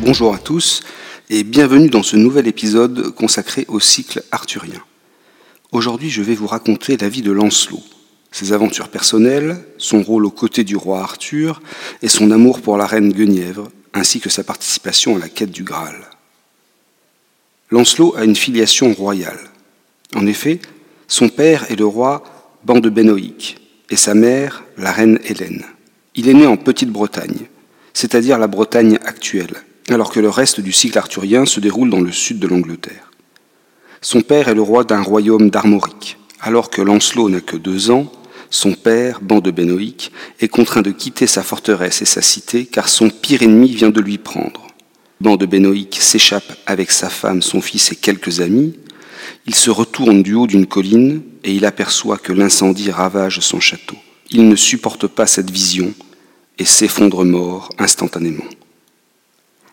[0.00, 0.82] Bonjour à tous
[1.28, 4.80] et bienvenue dans ce nouvel épisode consacré au cycle arthurien.
[5.72, 7.82] Aujourd'hui, je vais vous raconter la vie de Lancelot,
[8.30, 11.60] ses aventures personnelles, son rôle aux côtés du roi Arthur
[12.00, 15.64] et son amour pour la reine Guenièvre, ainsi que sa participation à la quête du
[15.64, 16.08] Graal.
[17.70, 19.51] Lancelot a une filiation royale.
[20.14, 20.60] En effet,
[21.08, 22.22] son père est le roi
[22.64, 23.58] Ban de Benoïc
[23.90, 25.64] et sa mère la reine Hélène.
[26.14, 27.46] Il est né en Petite-Bretagne,
[27.94, 29.54] c'est-à-dire la Bretagne actuelle,
[29.88, 33.10] alors que le reste du cycle arthurien se déroule dans le sud de l'Angleterre.
[34.00, 36.18] Son père est le roi d'un royaume d'Armorique.
[36.40, 38.10] Alors que Lancelot n'a que deux ans,
[38.50, 42.88] son père, Ban de Benoïc, est contraint de quitter sa forteresse et sa cité car
[42.88, 44.66] son pire ennemi vient de lui prendre.
[45.20, 48.74] Ban de Benoïc s'échappe avec sa femme, son fils et quelques amis.
[49.46, 53.96] Il se retourne du haut d'une colline et il aperçoit que l'incendie ravage son château.
[54.30, 55.92] Il ne supporte pas cette vision
[56.58, 58.44] et s'effondre mort instantanément.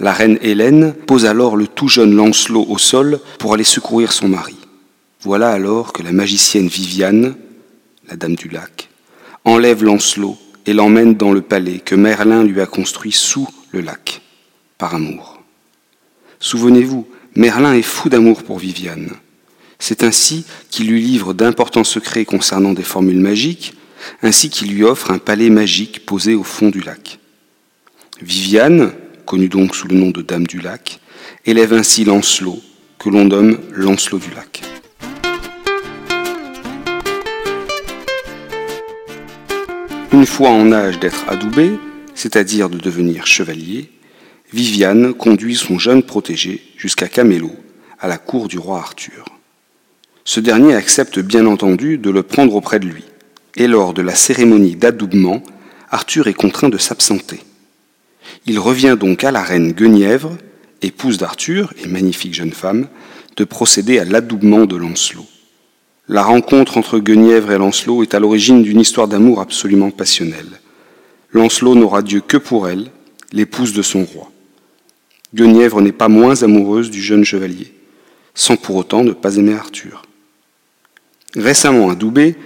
[0.00, 4.28] La reine Hélène pose alors le tout jeune Lancelot au sol pour aller secourir son
[4.28, 4.56] mari.
[5.20, 7.36] Voilà alors que la magicienne Viviane,
[8.08, 8.88] la dame du lac,
[9.44, 10.36] enlève Lancelot
[10.66, 14.22] et l'emmène dans le palais que Merlin lui a construit sous le lac,
[14.78, 15.40] par amour.
[16.40, 19.10] Souvenez-vous, Merlin est fou d'amour pour Viviane.
[19.84, 23.74] C'est ainsi qu'il lui livre d'importants secrets concernant des formules magiques,
[24.22, 27.18] ainsi qu'il lui offre un palais magique posé au fond du lac.
[28.20, 28.92] Viviane,
[29.26, 31.00] connue donc sous le nom de Dame du lac,
[31.46, 32.60] élève ainsi Lancelot,
[33.00, 34.62] que l'on nomme Lancelot du lac.
[40.12, 41.72] Une fois en âge d'être adoubé,
[42.14, 43.90] c'est-à-dire de devenir chevalier,
[44.52, 47.56] Viviane conduit son jeune protégé jusqu'à Camelot,
[47.98, 49.31] à la cour du roi Arthur.
[50.24, 53.04] Ce dernier accepte bien entendu de le prendre auprès de lui,
[53.56, 55.42] et lors de la cérémonie d'adoubement,
[55.90, 57.40] Arthur est contraint de s'absenter.
[58.46, 60.36] Il revient donc à la reine Guenièvre,
[60.80, 62.88] épouse d'Arthur et magnifique jeune femme,
[63.36, 65.26] de procéder à l'adoubement de Lancelot.
[66.08, 70.60] La rencontre entre Guenièvre et Lancelot est à l'origine d'une histoire d'amour absolument passionnelle.
[71.32, 72.90] Lancelot n'aura Dieu que pour elle,
[73.32, 74.30] l'épouse de son roi.
[75.34, 77.72] Guenièvre n'est pas moins amoureuse du jeune chevalier,
[78.34, 80.02] sans pour autant ne pas aimer Arthur.
[81.36, 82.36] Récemment adoubé,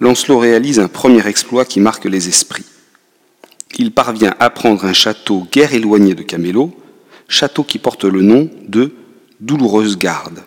[0.00, 2.66] Lancelot réalise un premier exploit qui marque les esprits.
[3.78, 6.74] Il parvient à prendre un château guère éloigné de Camelot,
[7.28, 8.92] château qui porte le nom de
[9.40, 10.42] Douloureuse Garde.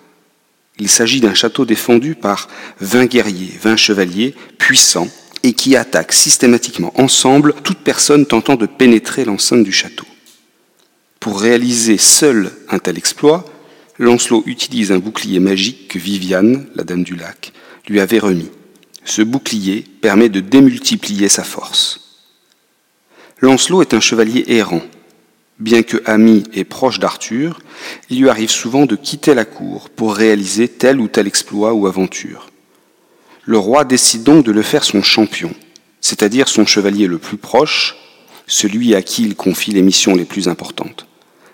[0.79, 2.47] Il s'agit d'un château défendu par
[2.79, 5.09] vingt guerriers, vingt chevaliers puissants
[5.43, 10.05] et qui attaquent systématiquement ensemble toute personne tentant de pénétrer l'enceinte du château.
[11.19, 13.43] Pour réaliser seul un tel exploit,
[13.97, 17.51] Lancelot utilise un bouclier magique que Viviane, la dame du lac,
[17.87, 18.49] lui avait remis.
[19.05, 22.01] Ce bouclier permet de démultiplier sa force.
[23.39, 24.81] Lancelot est un chevalier errant.
[25.59, 27.61] Bien que ami et proche d'Arthur,
[28.09, 31.87] il lui arrive souvent de quitter la cour pour réaliser tel ou tel exploit ou
[31.87, 32.49] aventure.
[33.45, 35.53] Le roi décide donc de le faire son champion,
[36.01, 37.95] c'est-à-dire son chevalier le plus proche,
[38.45, 41.07] celui à qui il confie les missions les plus importantes.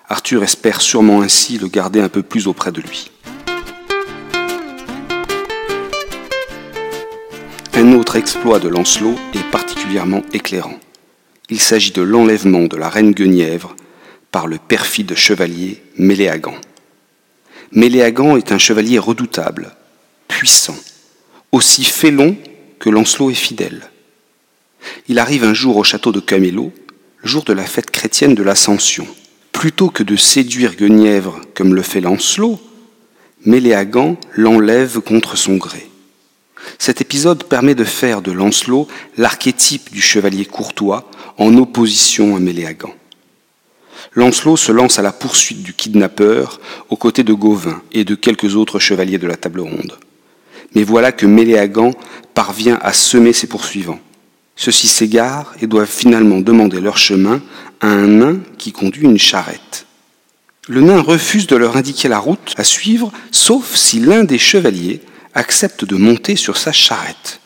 [0.09, 3.09] Arthur espère sûrement ainsi le garder un peu plus auprès de lui.
[7.83, 10.79] Un autre exploit de Lancelot est particulièrement éclairant.
[11.49, 13.75] Il s'agit de l'enlèvement de la reine Guenièvre
[14.31, 16.55] par le perfide chevalier Méléagan.
[17.73, 19.75] Méléagan est un chevalier redoutable,
[20.29, 20.77] puissant,
[21.51, 22.37] aussi félon
[22.79, 23.89] que Lancelot est fidèle.
[25.09, 26.71] Il arrive un jour au château de Camelot,
[27.21, 29.05] jour de la fête chrétienne de l'Ascension.
[29.51, 32.61] Plutôt que de séduire Guenièvre comme le fait Lancelot,
[33.43, 35.89] Méléagan l'enlève contre son gré.
[36.79, 38.87] Cet épisode permet de faire de Lancelot
[39.17, 42.93] l'archétype du chevalier courtois en opposition à Méléagan.
[44.13, 46.59] Lancelot se lance à la poursuite du kidnappeur
[46.89, 49.97] aux côtés de Gauvin et de quelques autres chevaliers de la table ronde.
[50.75, 51.91] Mais voilà que Méléagan
[52.33, 53.99] parvient à semer ses poursuivants.
[54.55, 57.41] Ceux-ci s'égarent et doivent finalement demander leur chemin
[57.81, 59.85] à un nain qui conduit une charrette.
[60.67, 65.01] Le nain refuse de leur indiquer la route à suivre, sauf si l'un des chevaliers
[65.33, 67.39] accepte de monter sur sa charrette.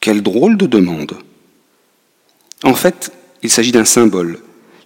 [0.00, 1.18] Quelle drôle de demande.
[2.62, 3.12] En fait,
[3.42, 4.40] il s'agit d'un symbole,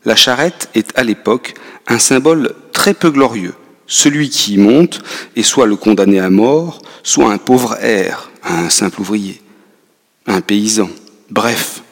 [0.07, 1.55] la charrette est à l'époque
[1.87, 3.55] un symbole très peu glorieux.
[3.87, 5.03] Celui qui y monte
[5.37, 9.43] est soit le condamné à mort, soit un pauvre air, un simple ouvrier,
[10.27, 10.89] un paysan.
[11.29, 11.83] Bref,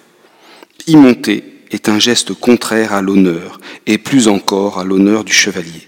[0.86, 5.86] y monter est un geste contraire à l'honneur, et plus encore à l'honneur du chevalier.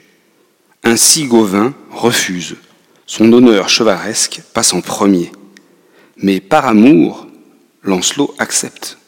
[0.84, 2.56] Ainsi Gauvin refuse.
[3.12, 5.32] Son honneur chevaleresque passe en premier.
[6.18, 7.26] Mais par amour,
[7.82, 8.98] Lancelot accepte.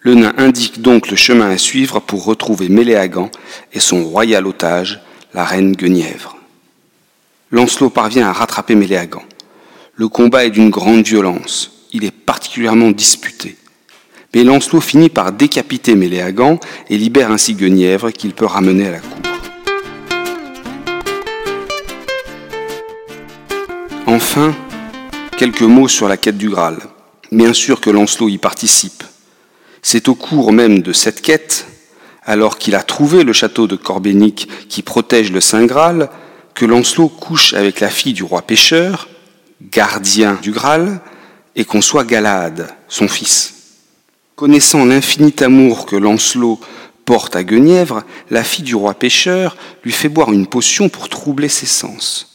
[0.00, 3.30] Le nain indique donc le chemin à suivre pour retrouver Méléagan
[3.72, 5.00] et son royal otage,
[5.32, 6.36] la reine Guenièvre.
[7.50, 9.22] Lancelot parvient à rattraper Méléagan.
[9.94, 11.86] Le combat est d'une grande violence.
[11.94, 13.56] Il est particulièrement disputé.
[14.34, 16.60] Mais Lancelot finit par décapiter Méléagan
[16.90, 19.33] et libère ainsi Guenièvre qu'il peut ramener à la cour.
[24.14, 24.54] Enfin,
[25.36, 26.78] quelques mots sur la quête du Graal.
[27.32, 29.02] Bien sûr que Lancelot y participe.
[29.82, 31.66] C'est au cours même de cette quête,
[32.22, 36.10] alors qu'il a trouvé le château de Corbénic qui protège le Saint Graal,
[36.54, 39.08] que Lancelot couche avec la fille du roi pêcheur,
[39.60, 41.00] gardien du Graal,
[41.56, 43.54] et conçoit Galade, son fils.
[44.36, 46.60] Connaissant l'infinit amour que Lancelot
[47.04, 51.48] porte à Guenièvre, la fille du roi pêcheur lui fait boire une potion pour troubler
[51.48, 52.30] ses sens.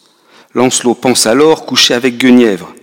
[0.54, 2.74] Lancelot pense alors coucher avec Guenièvre,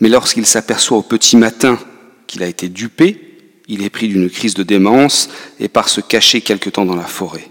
[0.00, 1.78] mais lorsqu'il s'aperçoit au petit matin
[2.26, 3.20] qu'il a été dupé,
[3.66, 7.04] il est pris d'une crise de démence et part se cacher quelque temps dans la
[7.04, 7.50] forêt.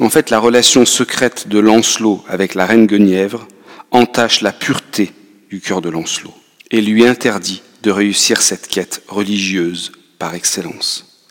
[0.00, 3.48] En fait, la relation secrète de Lancelot avec la reine Guenièvre
[3.90, 5.12] entache la pureté
[5.50, 6.34] du cœur de Lancelot
[6.70, 11.24] et lui interdit de réussir cette quête religieuse par excellence.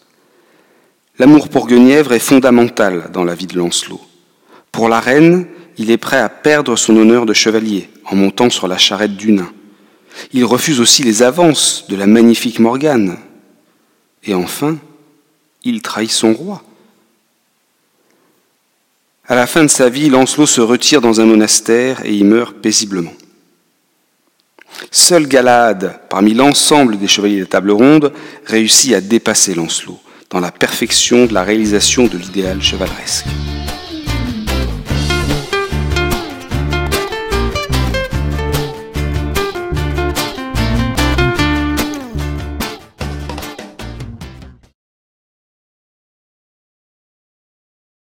[1.20, 4.02] L'amour pour Guenièvre est fondamental dans la vie de Lancelot.
[4.72, 8.68] Pour la reine, il est prêt à perdre son honneur de chevalier en montant sur
[8.68, 9.52] la charrette du nain.
[10.34, 13.18] Il refuse aussi les avances de la magnifique Morgane.
[14.24, 14.78] Et enfin,
[15.64, 16.64] il trahit son roi.
[19.28, 22.56] À la fin de sa vie, Lancelot se retire dans un monastère et y meurt
[22.56, 23.14] paisiblement.
[24.92, 28.14] Seul Galade, parmi l'ensemble des chevaliers de table ronde,
[28.46, 33.26] réussit à dépasser Lancelot dans la perfection de la réalisation de l'idéal chevaleresque.